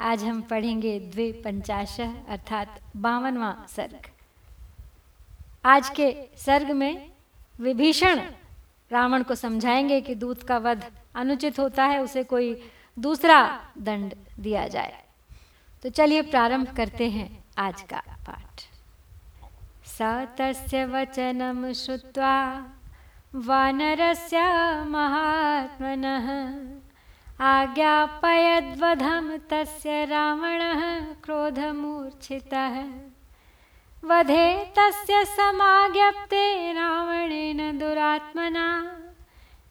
[0.00, 4.10] आज हम पढ़ेंगे द्विपंचाश अर्थात बावनवा सर्ग।
[5.64, 7.12] आज के सर्ग में
[7.60, 8.20] विभीषण
[8.92, 14.68] रावण को समझाएँगे कि दूत का वध अनुचित होता है, उसे कोई दूसरा दंड दिया
[14.68, 15.04] जाए।
[15.82, 18.60] तो चलिए प्रारंभ करते हैं आज का पाठ।
[19.86, 20.02] स
[20.38, 22.66] तस्य वचनम श्रुत्वा
[23.34, 24.38] वानरस्य
[24.84, 26.26] महात्मनः
[27.40, 32.84] आज्ञापयद्वधं तस्य रावणः क्रोधमूर्छितः।
[34.04, 38.96] वधे तस्य समाज्ञप्ते रावणेन दुरात्मना।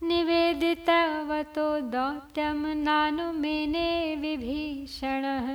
[0.04, 5.48] निवेदितवतो दौत्यं नानुमेने विभीषणः।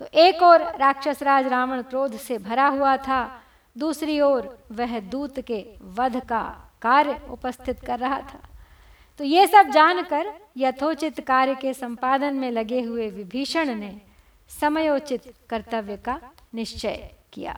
[0.00, 3.42] तो एक और राक्षस राज रावण क्रोध से भरा हुआ था,
[3.76, 6.42] दूसरी ओर वह दूत के वध का
[6.82, 8.40] कार्य उपस्थित कर रहा था।
[9.20, 14.00] तो ये सब जानकर यथोचित कार्य के संपादन में लगे हुए विभीषण ने
[14.60, 16.20] समयोचित कर्तव्य का
[16.54, 17.56] निश्चय किया।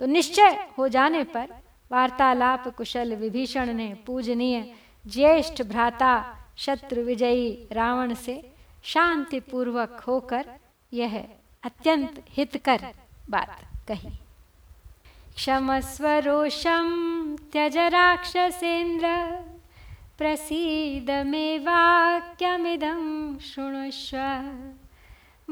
[0.00, 1.48] तो निश्चय हो जाने पर
[1.90, 4.74] वार्तालाप कुशल विभीषण ने पूजनीय
[5.06, 6.14] ज्येष्ठ भ्राता
[6.56, 8.51] शत्रु विजयी रावण से
[8.84, 10.46] शांतिपूर्वक होकर
[10.92, 11.24] यह
[11.64, 12.78] अत्यंत हितकर
[13.30, 14.10] बात कही।
[15.34, 16.86] क्षमस्वरोषं
[17.36, 19.06] त्यज राक्षसेन्द्र
[20.18, 24.18] प्रसीद मे वाक्यमिदं शृणुष्व।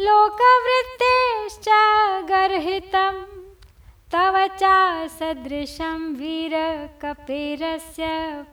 [0.00, 1.66] लोकवृत्तेश्च
[2.30, 3.18] गर्हितम्।
[4.12, 4.76] तव चा
[5.16, 8.04] सदृशं वीरकपेरस्य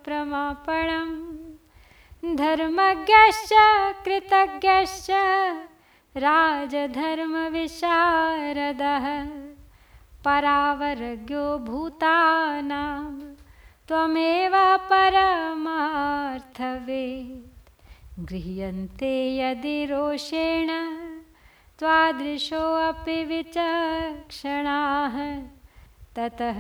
[0.06, 1.10] प्रमापणं
[2.36, 3.52] धर्मज्ञश्च
[4.06, 5.08] कृतज्ञश्च
[6.18, 9.08] राजधर्मविशारदः।
[10.26, 13.14] परावरज्ञो भूतानां
[13.88, 14.54] त्वमेव
[14.92, 17.50] परमार्थवेत्
[18.29, 20.69] गृह्यन्ते यदि रोषेण
[21.79, 25.15] त्वादृशोऽपि विचक्षणाः,
[26.15, 26.59] ततः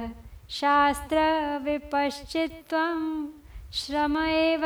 [0.49, 2.99] शास्त्रविपश्चित्त्वं
[3.73, 4.63] श्रम एव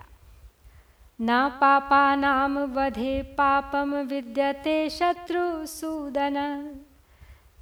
[1.22, 6.36] न पापा नाम वधे पापम विद्यते शत्रु सूदन।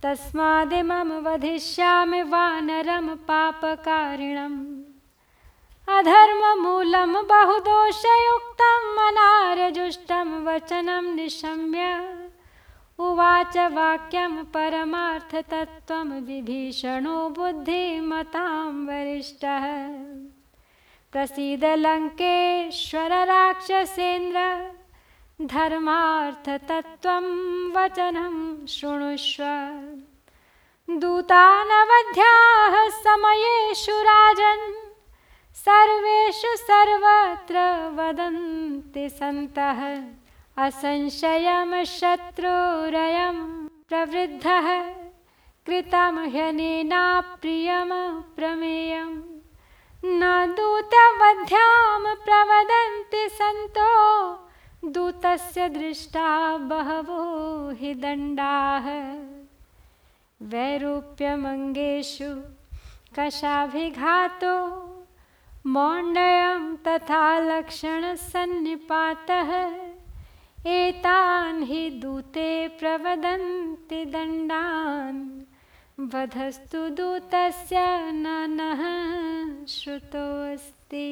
[0.04, 4.66] तस्मादिमम वधिष्यामि वानरम पापकारिणम्।
[5.88, 11.86] अधर्ममूलं बहुदोषयुक्तं मनारजुष्टं वचनं निशम्य।
[13.00, 19.66] उवाच वाक्यं परमार्थतत्त्वं विभीषणो बुद्धिमतां वरिष्ठः।
[21.12, 24.40] प्रसीद लङ्केश्वर राक्षसेन्द्र
[25.42, 27.26] धर्मार्थतत्त्वं
[27.72, 29.44] वचनं शृणुष्व।
[31.00, 34.74] दूतानवध्याः समयेषु राजन्,
[35.56, 37.58] सर्वेषु सर्वत्र
[37.96, 40.02] वदन्ति सन्तः।
[40.60, 43.38] असंशयं शत्रुरयं
[43.90, 44.68] प्रवृद्धः
[45.66, 47.92] कृतं ह्यनेनाप्रियं
[48.22, 49.12] प्रमेयं
[50.06, 50.22] न
[50.58, 53.92] दूतवध्यां प्रवदन्ति सन्तो,
[54.92, 57.24] दूतस्य दृष्टा बहवो
[57.80, 58.88] हि दण्डाः।
[60.42, 62.32] वैरूप्यमङ्गेषु
[63.16, 64.56] कषाभिघातो
[65.66, 68.50] मौण्डयं तथा लक्षणसन्निपातः।
[70.68, 75.40] एतान् हि दूते प्रवदन्ति दण्डान्।
[76.14, 77.76] वधस्तु दूतस्य
[78.12, 78.82] नः
[79.66, 81.06] श्रुतोऽस्ति।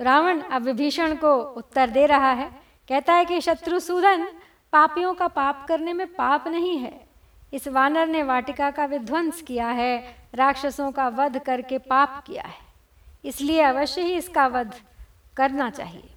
[0.00, 2.50] रावण अब विभीषण को उत्तर दे रहा है।
[2.88, 4.24] कहता है कि शत्रुसूदन
[4.72, 7.08] पापियों का पाप करने में पाप नहीं है।
[7.52, 12.66] इस वानर ने वाटिका का विध्वंस किया है, राक्षसों का वध करके पाप किया है।
[13.24, 14.74] इसलिए अवश्य ही इसका वध
[15.36, 16.12] करना चाहिए।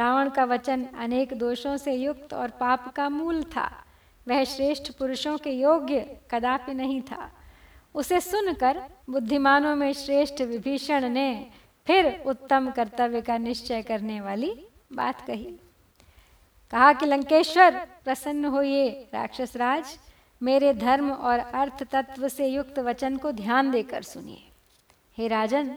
[0.00, 3.84] रावण का वचन अनेक दोषों से युक्त और पाप का मूल था।
[4.28, 7.32] वह श्रेष्ठ पुरुषों के योग्य कदापि नहीं था।
[7.94, 11.46] उसे सुनकर बुद्धिमानों में श्रेष्ठ विभीषण ने
[11.86, 15.56] फिर उत्तम कर्तव्य का निश्चय करने वाली बात कही।
[16.70, 19.98] कहा कि, लंकेश्वर, प्रसन्न होइए, राक्षस राज।
[20.42, 24.48] मेरे धर्म और अर्थ तत्व से युक्त वचन को ध्यान देकर सुनिए।
[25.18, 25.76] हे राजन,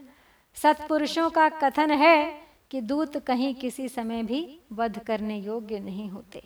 [0.56, 2.43] सत्पुरुषों का कथन है
[2.74, 6.42] कि दूत कहीं किसी समय भी वध करने योग्य नहीं होते।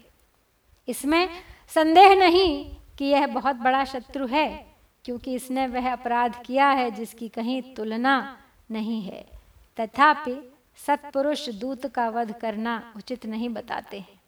[0.87, 1.29] इसमें
[1.67, 7.29] संदेह नहीं कि यह बहुत बड़ा शत्रु है, क्योंकि इसने वह अपराध किया है जिसकी
[7.29, 8.37] कहीं तुलना
[8.71, 9.25] नहीं है।
[9.77, 10.53] तथापि
[10.87, 14.19] सत्पुरुष दूत का वध करना उचित नहीं बताते हैं।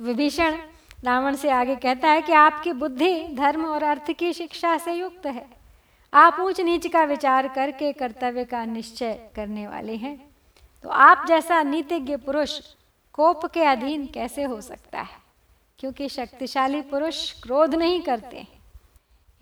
[0.02, 0.58] विभीषण
[1.04, 5.26] रावण से आगे कहता है कि आपकी बुद्धि, धर्म और अर्थ की शिक्षा से युक्त
[5.26, 5.48] है।
[6.14, 10.36] आप ऊंच नीच का विचार करके कर्तव्य का निश्चय करने वाले हैं।
[10.84, 12.60] तो आप जैसा नीतिज्ञ पुरुष
[13.14, 15.18] कोप के अधीन कैसे हो सकता है?
[15.80, 18.48] क्योंकि शक्तिशाली पुरुष क्रोध नहीं करते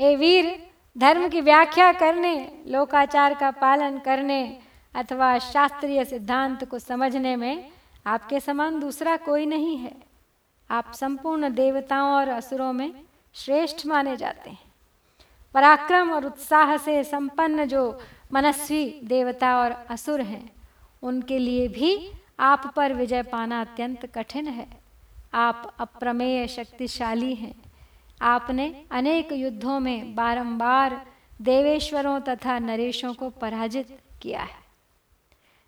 [0.02, 4.60] हे। वीर धर्म की व्याख्या करने, लोकाचार का पालन करने
[4.96, 7.72] अथवा शास्त्रीय सिद्धांत को समझने में
[8.06, 9.96] आपके समान दूसरा कोई नहीं है।
[10.72, 12.94] आप संपूर्ण देवताओं और असुरों में
[13.34, 14.60] श्रेष्ठ माने जाते हैं।
[15.54, 18.02] पराक्रम और उत्साह से संपन्न जो
[18.34, 20.52] मनस्वी देवता और असुर हैं,
[21.04, 24.68] उनके लिए भी आप पर विजय पाना अत्यंत कठिन है।
[25.34, 27.63] आप अप्रमेय शक्तिशाली हैं।
[28.24, 31.06] आपने अनेक युद्धों में बारंबार
[31.42, 34.62] देवेश्वरों तथा नरेशों को पराजित किया है।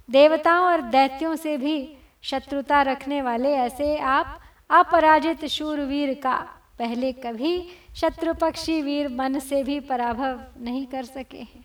[0.09, 6.35] देवताओं और दैत्यों से भी शत्रुता रखने वाले ऐसे आप अपराजित शूरवीर का
[6.79, 11.63] पहले कभी शत्रुपक्षी वीर मन से भी पराभव नहीं कर सके हैं।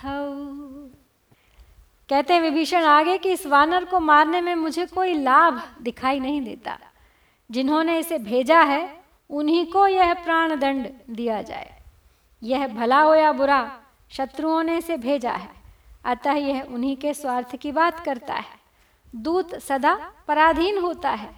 [2.09, 6.79] कहते विभीषण, आगे कि इस वानर को मारने में मुझे कोई लाभ दिखाई नहीं देता।
[7.51, 9.00] जिन्होंने इसे भेजा है
[9.31, 11.81] उन्हीं को यह प्राण दंड दिया जाए।
[12.43, 13.79] यह भला हो या बुरा,
[14.11, 15.49] शत्रुओं ने इसे भेजा है।
[16.05, 18.59] अतः यह उन्हीं के स्वार्थ की बात करता है।
[19.15, 21.29] दूत सदा पराधीन होता है,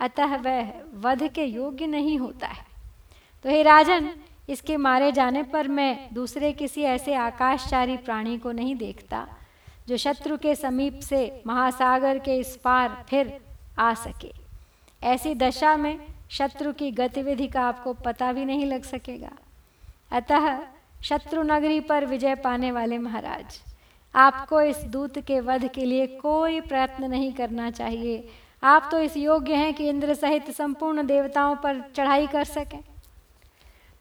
[0.00, 2.64] अतः वह वध के योग्य नहीं होता है।
[3.44, 4.10] तो हे राजन,
[4.48, 9.26] इसके मारे जाने पर मैं दूसरे किसी ऐसे आकाशचारी प्राणी को नहीं देखता,
[9.88, 13.40] जो शत्रु के समीप से महासागर के इस पार फिर
[13.78, 14.32] आ सके।
[15.02, 19.30] ऐसी दशा में शत्रु की गतिविधि का आपको पता भी नहीं लग सकेगा।
[20.12, 20.58] अतः
[21.02, 23.60] शत्रु नगरी पर विजय पाने वाले महाराज,
[24.14, 28.28] आपको इस दूत के वध के लिए कोई प्रयत्न नहीं करना चाहिए।
[28.62, 32.80] आप तो इस योग्य हैं कि इंद्र सहित संपूर्ण देवताओं पर चढ़ाई कर सकें।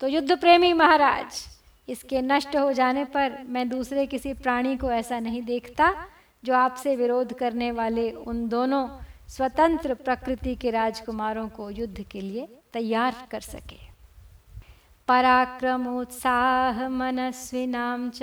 [0.01, 1.43] तो युद्ध प्रेमी महाराज,
[1.87, 5.93] इसके नष्ट हो जाने पर मैं दूसरे किसी प्राणी को ऐसा नहीं देखता
[6.43, 8.87] जो आपसे विरोध करने वाले उन दोनों
[9.27, 13.77] स्वतंत्र प्रकृति के राजकुमारों को युद्ध के लिए तैयार कर सके।
[15.07, 18.21] पराक्रमोत्साह मनस्विनाम च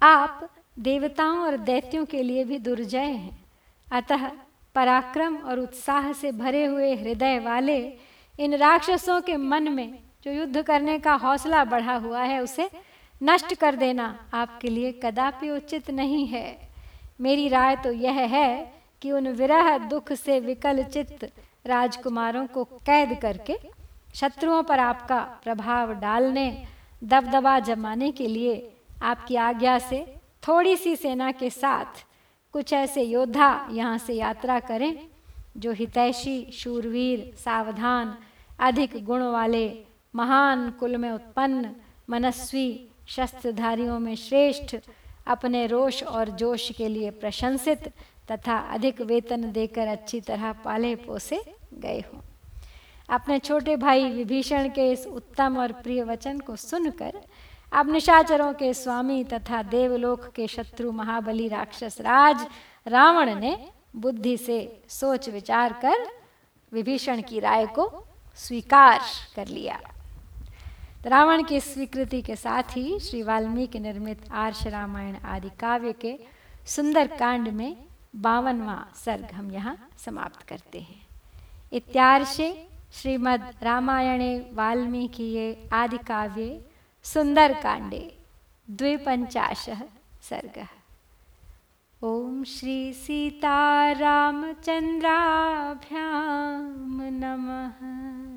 [0.03, 3.37] आप देवताओं और दैत्यों के लिए भी दुर्जय हैं।
[3.91, 4.27] अतः
[4.75, 7.77] पराक्रम और उत्साह से भरे हुए हृदय वाले
[8.39, 12.69] इन राक्षसों के मन में जो युद्ध करने का हौसला बढ़ा हुआ है, उसे
[13.21, 16.57] नष्ट कर देना आपके लिए कदापि उचित नहीं है।
[17.21, 21.29] मेरी राय तो यह है कि उन विरह दुख से विकल चित्त
[21.65, 23.57] राजकुमारों को कैद करके
[24.19, 26.67] शत्रुओं पर आपका प्रभाव डालने,
[27.03, 28.55] दबदबा जमाने के लिए
[29.01, 30.05] आपकी आज्ञा से
[30.47, 32.05] थोड़ी सी सेना के साथ
[32.53, 34.99] कुछ ऐसे योद्धा यहाँ से यात्रा करें,
[35.57, 38.17] जो हितैषी, शूरवीर, सावधान,
[38.59, 41.71] अधिक गुण वाले, महान कुल में उत्पन्न,
[42.09, 44.75] मनस्वी, शस्त्रधारियों में श्रेष्ठ,
[45.27, 47.87] अपने रोष और जोश के लिए प्रशंसित
[48.31, 51.41] तथा अधिक वेतन देकर अच्छी तरह पाले पोसे
[51.73, 52.21] गए हों।
[53.09, 57.19] अपने छोटे भाई विभीषण के इस उत्तम और प्रिय वचन को सुनकर
[57.71, 62.45] अब निशाचरों के स्वामी तथा देवलोक के शत्रु महाबली राक्षस राज
[62.85, 63.55] रावण ने
[63.95, 64.59] बुद्धि से
[64.89, 66.05] सोच विचार कर
[66.71, 67.87] विभीषण की राय को
[68.39, 68.99] स्वीकार
[69.35, 69.79] कर लिया।
[71.03, 76.17] तो रावण की स्वीकृति के साथ ही श्री वाल्मीकि निर्मित आर्ष रामायण आदि काव्य के
[76.67, 77.75] सुंदर कांड में
[78.15, 81.05] बावनवा सर्ग हम यहाँ समाप्त करते हैं।
[81.71, 82.49] इत्यार्षे
[82.93, 85.97] श्रीमद् रामायणे वाल्मीकिये आदि
[87.03, 88.03] सुन्दरकाण्डे
[88.69, 89.81] द्विपञ्चाशः
[90.29, 90.71] सर्गः।
[92.03, 94.31] ॐ श्री सीतारामचन्द्राभ्यां
[97.21, 98.36] नमः।